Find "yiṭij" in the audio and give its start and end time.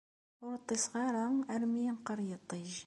2.27-2.71